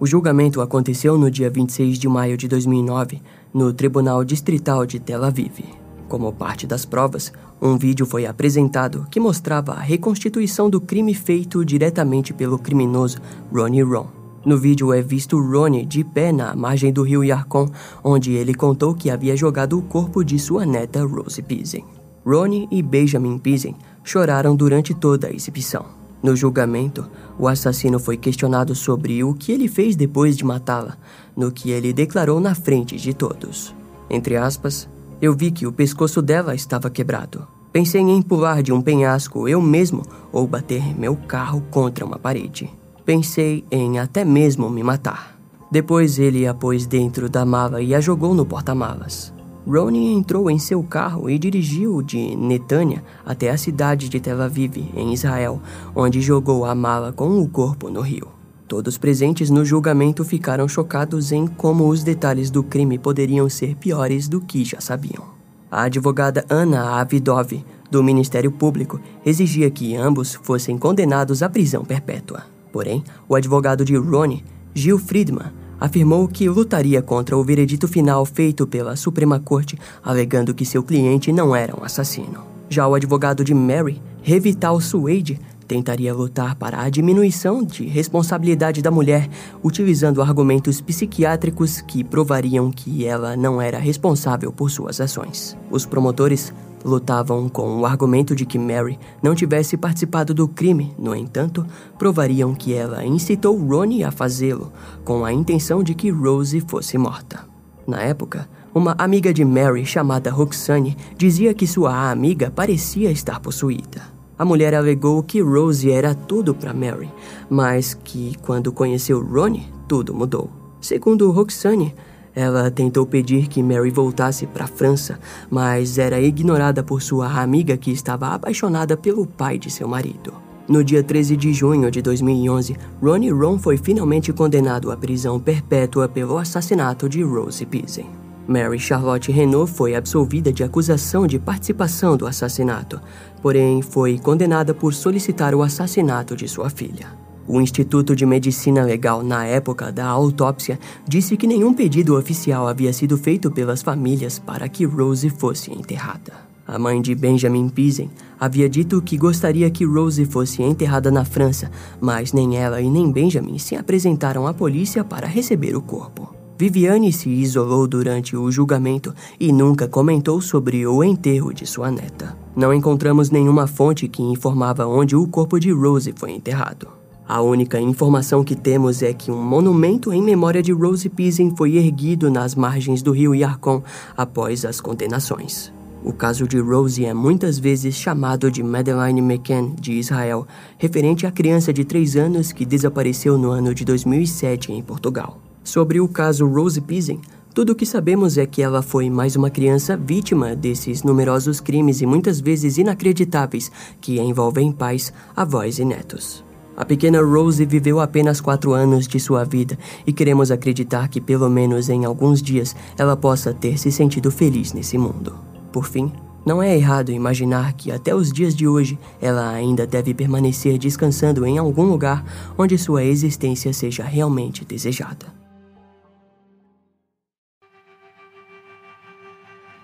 O 0.00 0.06
julgamento 0.06 0.62
aconteceu 0.62 1.18
no 1.18 1.30
dia 1.30 1.50
26 1.50 1.98
de 1.98 2.08
maio 2.08 2.34
de 2.34 2.48
2009, 2.48 3.20
no 3.52 3.70
Tribunal 3.70 4.24
Distrital 4.24 4.86
de 4.86 4.98
Tel 4.98 5.22
Aviv. 5.22 5.62
Como 6.08 6.32
parte 6.32 6.66
das 6.66 6.86
provas, 6.86 7.30
um 7.60 7.76
vídeo 7.76 8.06
foi 8.06 8.24
apresentado 8.24 9.06
que 9.10 9.20
mostrava 9.20 9.72
a 9.74 9.80
reconstituição 9.80 10.70
do 10.70 10.80
crime 10.80 11.12
feito 11.12 11.62
diretamente 11.66 12.32
pelo 12.32 12.58
criminoso 12.58 13.18
Ronnie 13.52 13.82
Ron. 13.82 14.06
No 14.42 14.56
vídeo 14.56 14.90
é 14.90 15.02
visto 15.02 15.38
Ronnie 15.38 15.84
de 15.84 16.02
pé 16.02 16.32
na 16.32 16.56
margem 16.56 16.90
do 16.90 17.02
rio 17.02 17.22
Yarkon, 17.22 17.70
onde 18.02 18.32
ele 18.32 18.54
contou 18.54 18.94
que 18.94 19.10
havia 19.10 19.36
jogado 19.36 19.78
o 19.78 19.82
corpo 19.82 20.24
de 20.24 20.38
sua 20.38 20.64
neta 20.64 21.04
Rose 21.04 21.42
Pisen. 21.42 21.84
Ronnie 22.24 22.66
e 22.70 22.82
Benjamin 22.82 23.38
Pisen 23.38 23.76
choraram 24.02 24.56
durante 24.56 24.94
toda 24.94 25.26
a 25.26 25.30
exibição. 25.30 25.99
No 26.22 26.36
julgamento, 26.36 27.08
o 27.38 27.48
assassino 27.48 27.98
foi 27.98 28.16
questionado 28.16 28.74
sobre 28.74 29.24
o 29.24 29.32
que 29.32 29.52
ele 29.52 29.68
fez 29.68 29.96
depois 29.96 30.36
de 30.36 30.44
matá-la, 30.44 30.96
no 31.36 31.50
que 31.50 31.70
ele 31.70 31.92
declarou 31.92 32.40
na 32.40 32.54
frente 32.54 32.96
de 32.96 33.14
todos. 33.14 33.74
Entre 34.10 34.36
aspas, 34.36 34.88
eu 35.20 35.34
vi 35.34 35.50
que 35.50 35.66
o 35.66 35.72
pescoço 35.72 36.20
dela 36.20 36.54
estava 36.54 36.90
quebrado. 36.90 37.46
Pensei 37.72 38.00
em 38.00 38.20
pular 38.20 38.62
de 38.62 38.72
um 38.72 38.82
penhasco 38.82 39.48
eu 39.48 39.62
mesmo 39.62 40.02
ou 40.32 40.46
bater 40.46 40.98
meu 40.98 41.14
carro 41.16 41.62
contra 41.70 42.04
uma 42.04 42.18
parede. 42.18 42.68
Pensei 43.04 43.64
em 43.70 43.98
até 43.98 44.24
mesmo 44.24 44.68
me 44.68 44.82
matar. 44.82 45.38
Depois 45.70 46.18
ele 46.18 46.46
a 46.46 46.52
pôs 46.52 46.84
dentro 46.84 47.28
da 47.28 47.44
mala 47.44 47.80
e 47.80 47.94
a 47.94 48.00
jogou 48.00 48.34
no 48.34 48.44
porta-malas. 48.44 49.32
Ronnie 49.70 50.12
entrou 50.12 50.50
em 50.50 50.58
seu 50.58 50.82
carro 50.82 51.30
e 51.30 51.38
dirigiu 51.38 52.02
de 52.02 52.34
Netânia 52.34 53.04
até 53.24 53.50
a 53.50 53.56
cidade 53.56 54.08
de 54.08 54.18
Tel 54.18 54.42
Aviv, 54.42 54.78
em 54.96 55.12
Israel, 55.12 55.62
onde 55.94 56.20
jogou 56.20 56.64
a 56.64 56.74
mala 56.74 57.12
com 57.12 57.38
o 57.40 57.48
corpo 57.48 57.88
no 57.88 58.00
rio. 58.00 58.26
Todos 58.66 58.98
presentes 58.98 59.48
no 59.48 59.64
julgamento 59.64 60.24
ficaram 60.24 60.66
chocados 60.66 61.30
em 61.30 61.46
como 61.46 61.88
os 61.88 62.02
detalhes 62.02 62.50
do 62.50 62.64
crime 62.64 62.98
poderiam 62.98 63.48
ser 63.48 63.76
piores 63.76 64.26
do 64.26 64.40
que 64.40 64.64
já 64.64 64.80
sabiam. 64.80 65.24
A 65.70 65.84
advogada 65.84 66.44
Anna 66.50 67.00
Avidov, 67.00 67.64
do 67.88 68.02
Ministério 68.02 68.50
Público, 68.50 69.00
exigia 69.24 69.70
que 69.70 69.94
ambos 69.94 70.34
fossem 70.34 70.76
condenados 70.76 71.44
à 71.44 71.48
prisão 71.48 71.84
perpétua. 71.84 72.42
Porém, 72.72 73.04
o 73.28 73.36
advogado 73.36 73.84
de 73.84 73.96
Ronnie, 73.96 74.44
Gil 74.74 74.98
Friedman, 74.98 75.52
afirmou 75.80 76.28
que 76.28 76.48
lutaria 76.48 77.00
contra 77.00 77.36
o 77.36 77.42
veredito 77.42 77.88
final 77.88 78.24
feito 78.26 78.66
pela 78.66 78.94
Suprema 78.94 79.40
Corte, 79.40 79.78
alegando 80.04 80.54
que 80.54 80.66
seu 80.66 80.82
cliente 80.82 81.32
não 81.32 81.56
era 81.56 81.74
um 81.74 81.82
assassino. 81.82 82.44
Já 82.68 82.86
o 82.86 82.94
advogado 82.94 83.42
de 83.42 83.54
Mary, 83.54 84.00
Revital 84.22 84.80
Suede, 84.80 85.40
tentaria 85.66 86.12
lutar 86.12 86.56
para 86.56 86.82
a 86.82 86.90
diminuição 86.90 87.64
de 87.64 87.86
responsabilidade 87.86 88.82
da 88.82 88.90
mulher, 88.90 89.28
utilizando 89.62 90.20
argumentos 90.20 90.80
psiquiátricos 90.80 91.80
que 91.80 92.02
provariam 92.02 92.72
que 92.72 93.06
ela 93.06 93.36
não 93.36 93.62
era 93.62 93.78
responsável 93.78 94.52
por 94.52 94.68
suas 94.68 95.00
ações. 95.00 95.56
Os 95.70 95.86
promotores 95.86 96.52
lutavam 96.84 97.48
com 97.48 97.80
o 97.80 97.86
argumento 97.86 98.34
de 98.34 98.44
que 98.46 98.58
Mary 98.58 98.98
não 99.22 99.34
tivesse 99.34 99.76
participado 99.76 100.32
do 100.32 100.48
crime, 100.48 100.94
no 100.98 101.14
entanto, 101.14 101.66
provariam 101.98 102.54
que 102.54 102.74
ela 102.74 103.04
incitou 103.04 103.56
Ronnie 103.56 104.04
a 104.04 104.10
fazê-lo, 104.10 104.72
com 105.04 105.24
a 105.24 105.32
intenção 105.32 105.82
de 105.82 105.94
que 105.94 106.10
Rose 106.10 106.60
fosse 106.60 106.96
morta. 106.96 107.44
Na 107.86 108.02
época, 108.02 108.48
uma 108.72 108.94
amiga 108.98 109.32
de 109.34 109.44
Mary 109.44 109.84
chamada 109.84 110.30
Roxane 110.30 110.96
dizia 111.16 111.52
que 111.52 111.66
sua 111.66 112.10
amiga 112.10 112.50
parecia 112.50 113.10
estar 113.10 113.40
possuída. 113.40 114.02
A 114.38 114.44
mulher 114.44 114.74
alegou 114.74 115.22
que 115.22 115.42
Rose 115.42 115.90
era 115.90 116.14
tudo 116.14 116.54
para 116.54 116.72
Mary, 116.72 117.10
mas 117.50 117.94
que 117.94 118.36
quando 118.42 118.72
conheceu 118.72 119.20
Ronnie, 119.20 119.68
tudo 119.86 120.14
mudou. 120.14 120.48
Segundo 120.80 121.30
Roxane, 121.30 121.94
ela 122.34 122.70
tentou 122.70 123.06
pedir 123.06 123.48
que 123.48 123.62
Mary 123.62 123.90
voltasse 123.90 124.46
para 124.46 124.64
a 124.64 124.68
França, 124.68 125.18
mas 125.50 125.98
era 125.98 126.20
ignorada 126.20 126.82
por 126.82 127.02
sua 127.02 127.40
amiga 127.40 127.76
que 127.76 127.90
estava 127.90 128.28
apaixonada 128.28 128.96
pelo 128.96 129.26
pai 129.26 129.58
de 129.58 129.70
seu 129.70 129.88
marido. 129.88 130.32
No 130.68 130.84
dia 130.84 131.02
13 131.02 131.36
de 131.36 131.52
junho 131.52 131.90
de 131.90 132.00
2011, 132.00 132.76
Ronnie 133.02 133.30
Ron 133.30 133.58
foi 133.58 133.76
finalmente 133.76 134.32
condenado 134.32 134.92
à 134.92 134.96
prisão 134.96 135.40
perpétua 135.40 136.08
pelo 136.08 136.38
assassinato 136.38 137.08
de 137.08 137.22
Rose 137.22 137.66
Pizen. 137.66 138.06
Mary 138.46 138.78
Charlotte 138.78 139.30
Renault 139.30 139.72
foi 139.72 139.94
absolvida 139.94 140.52
de 140.52 140.62
acusação 140.62 141.26
de 141.26 141.38
participação 141.38 142.16
do 142.16 142.26
assassinato, 142.26 143.00
porém 143.42 143.82
foi 143.82 144.18
condenada 144.18 144.72
por 144.72 144.94
solicitar 144.94 145.54
o 145.54 145.62
assassinato 145.62 146.36
de 146.36 146.48
sua 146.48 146.70
filha. 146.70 147.08
O 147.46 147.60
Instituto 147.60 148.14
de 148.14 148.24
Medicina 148.24 148.82
Legal, 148.82 149.22
na 149.22 149.44
época 149.44 149.90
da 149.90 150.06
autópsia, 150.06 150.78
disse 151.06 151.36
que 151.36 151.46
nenhum 151.46 151.74
pedido 151.74 152.16
oficial 152.16 152.68
havia 152.68 152.92
sido 152.92 153.16
feito 153.16 153.50
pelas 153.50 153.82
famílias 153.82 154.38
para 154.38 154.68
que 154.68 154.84
Rose 154.84 155.28
fosse 155.30 155.72
enterrada. 155.72 156.50
A 156.66 156.78
mãe 156.78 157.02
de 157.02 157.16
Benjamin 157.16 157.68
Pisen 157.68 158.10
havia 158.38 158.68
dito 158.68 159.02
que 159.02 159.18
gostaria 159.18 159.68
que 159.70 159.84
Rose 159.84 160.24
fosse 160.24 160.62
enterrada 160.62 161.10
na 161.10 161.24
França, 161.24 161.68
mas 162.00 162.32
nem 162.32 162.56
ela 162.56 162.80
e 162.80 162.88
nem 162.88 163.10
Benjamin 163.10 163.58
se 163.58 163.74
apresentaram 163.74 164.46
à 164.46 164.54
polícia 164.54 165.02
para 165.02 165.26
receber 165.26 165.74
o 165.74 165.82
corpo. 165.82 166.32
Viviane 166.56 167.12
se 167.12 167.28
isolou 167.28 167.88
durante 167.88 168.36
o 168.36 168.52
julgamento 168.52 169.14
e 169.40 169.50
nunca 169.50 169.88
comentou 169.88 170.40
sobre 170.40 170.86
o 170.86 171.02
enterro 171.02 171.52
de 171.52 171.66
sua 171.66 171.90
neta. 171.90 172.36
Não 172.54 172.72
encontramos 172.72 173.30
nenhuma 173.30 173.66
fonte 173.66 174.06
que 174.06 174.22
informava 174.22 174.86
onde 174.86 175.16
o 175.16 175.26
corpo 175.26 175.58
de 175.58 175.72
Rose 175.72 176.12
foi 176.14 176.32
enterrado. 176.32 176.99
A 177.32 177.40
única 177.40 177.80
informação 177.80 178.42
que 178.42 178.56
temos 178.56 179.04
é 179.04 179.12
que 179.12 179.30
um 179.30 179.40
monumento 179.40 180.12
em 180.12 180.20
memória 180.20 180.60
de 180.60 180.72
Rose 180.72 181.08
Pizen 181.08 181.54
foi 181.56 181.76
erguido 181.76 182.28
nas 182.28 182.56
margens 182.56 183.02
do 183.02 183.12
rio 183.12 183.32
Yarkon 183.32 183.84
após 184.16 184.64
as 184.64 184.80
condenações. 184.80 185.72
O 186.02 186.12
caso 186.12 186.48
de 186.48 186.58
Rose 186.58 187.06
é 187.06 187.14
muitas 187.14 187.56
vezes 187.56 187.94
chamado 187.94 188.50
de 188.50 188.64
Madeleine 188.64 189.20
McCann 189.20 189.76
de 189.80 189.92
Israel, 189.92 190.44
referente 190.76 191.24
à 191.24 191.30
criança 191.30 191.72
de 191.72 191.84
3 191.84 192.16
anos 192.16 192.50
que 192.50 192.66
desapareceu 192.66 193.38
no 193.38 193.50
ano 193.50 193.72
de 193.72 193.84
2007 193.84 194.72
em 194.72 194.82
Portugal. 194.82 195.38
Sobre 195.62 196.00
o 196.00 196.08
caso 196.08 196.48
Rose 196.48 196.80
Pizen, 196.80 197.20
tudo 197.54 197.74
o 197.74 197.76
que 197.76 197.86
sabemos 197.86 198.38
é 198.38 198.44
que 198.44 198.60
ela 198.60 198.82
foi 198.82 199.08
mais 199.08 199.36
uma 199.36 199.50
criança 199.50 199.96
vítima 199.96 200.56
desses 200.56 201.04
numerosos 201.04 201.60
crimes 201.60 202.00
e 202.00 202.06
muitas 202.06 202.40
vezes 202.40 202.76
inacreditáveis 202.76 203.70
que 204.00 204.18
envolvem 204.18 204.72
pais, 204.72 205.12
avós 205.36 205.78
e 205.78 205.84
netos. 205.84 206.49
A 206.80 206.84
pequena 206.86 207.20
Rose 207.20 207.62
viveu 207.66 208.00
apenas 208.00 208.40
quatro 208.40 208.72
anos 208.72 209.06
de 209.06 209.20
sua 209.20 209.44
vida 209.44 209.78
e 210.06 210.14
queremos 210.14 210.50
acreditar 210.50 211.08
que, 211.08 211.20
pelo 211.20 211.50
menos 211.50 211.90
em 211.90 212.06
alguns 212.06 212.40
dias, 212.40 212.74
ela 212.96 213.14
possa 213.14 213.52
ter 213.52 213.78
se 213.78 213.92
sentido 213.92 214.30
feliz 214.30 214.72
nesse 214.72 214.96
mundo. 214.96 215.38
Por 215.70 215.84
fim, 215.84 216.10
não 216.44 216.62
é 216.62 216.74
errado 216.74 217.12
imaginar 217.12 217.74
que 217.74 217.92
até 217.92 218.14
os 218.14 218.32
dias 218.32 218.56
de 218.56 218.66
hoje 218.66 218.98
ela 219.20 219.50
ainda 219.50 219.86
deve 219.86 220.14
permanecer 220.14 220.78
descansando 220.78 221.44
em 221.44 221.58
algum 221.58 221.84
lugar 221.84 222.24
onde 222.56 222.78
sua 222.78 223.04
existência 223.04 223.74
seja 223.74 224.02
realmente 224.02 224.64
desejada. 224.64 225.26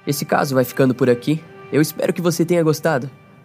Esse 0.07 0.25
caso 0.25 0.55
vai 0.55 0.65
ficando 0.65 0.95
por 0.95 1.11
aqui. 1.11 1.45
Eu 1.71 1.83
espero 1.83 2.15
que 2.15 2.23
você 2.23 2.43
tenha 2.43 2.63
gostado. 2.63 3.11